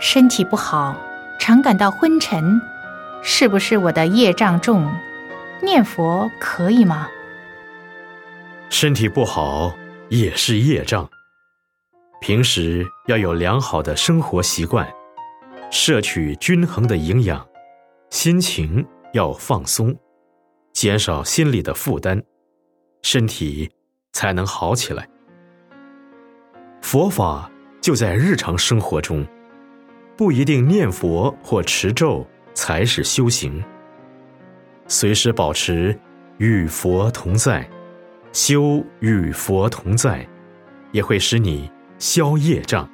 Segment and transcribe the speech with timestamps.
[0.00, 0.96] 身体不好，
[1.40, 2.60] 常感到昏沉，
[3.20, 4.88] 是不是我的业障重？
[5.60, 7.08] 念佛可以吗？
[8.70, 9.76] 身体不好
[10.08, 11.08] 也是业障。
[12.20, 14.88] 平时要有良好的生活习惯，
[15.70, 17.44] 摄取均衡的营养，
[18.10, 19.94] 心情要放松，
[20.72, 22.22] 减少心理的负担，
[23.02, 23.68] 身体
[24.12, 25.08] 才能好起来。
[26.82, 29.26] 佛法就在日常生活中，
[30.18, 33.62] 不一定念佛或持咒才是修行。
[34.88, 35.96] 随时保持
[36.38, 37.64] 与佛同在，
[38.32, 40.26] 修与佛同在，
[40.90, 42.90] 也会使你消业障。